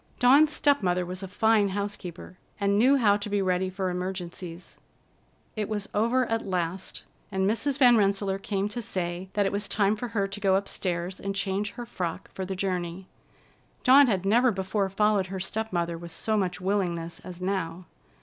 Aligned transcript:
Dawn's 0.17 0.51
step 0.51 0.81
mother 0.81 1.05
was 1.05 1.21
a 1.21 1.27
fine 1.27 1.69
housekeeper, 1.69 2.35
and 2.59 2.75
knew 2.79 2.97
how 2.97 3.17
to 3.17 3.29
be 3.29 3.39
ready 3.39 3.69
for 3.69 3.91
emergencies. 3.91 4.79
It 5.55 5.69
was 5.69 5.87
over 5.93 6.25
at 6.25 6.43
last, 6.43 7.03
and 7.31 7.47
Mrs. 7.47 7.77
Van 7.77 7.97
Rensselaer 7.97 8.39
came 8.39 8.67
to 8.69 8.81
say 8.81 9.29
that 9.33 9.45
it 9.45 9.51
was 9.51 9.67
time 9.67 9.95
for 9.95 10.07
her 10.07 10.27
to 10.27 10.39
go 10.39 10.55
upstairs 10.55 11.19
and 11.19 11.35
change 11.35 11.73
her 11.73 11.85
frock 11.85 12.31
for 12.33 12.45
the 12.45 12.55
journey. 12.55 13.09
Dawn 13.83 14.07
had 14.07 14.25
never 14.25 14.49
before 14.49 14.89
followed 14.89 15.27
her 15.27 15.39
step 15.39 15.71
mother 15.71 15.99
with 15.99 16.09
so 16.09 16.35
much 16.35 16.59
willingness 16.59 17.19
as 17.19 17.39
now. 17.39 17.85